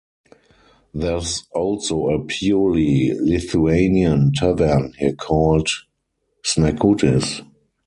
There’s 0.95 1.45
also 1.51 2.07
a 2.09 2.25
purely 2.25 3.11
Lithuanian 3.19 4.31
tavern 4.33 4.93
here 4.97 5.13
called 5.13 5.69
Šnekutis. 6.43 7.43